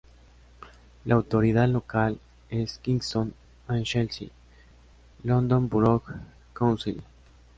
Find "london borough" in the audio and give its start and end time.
5.21-6.01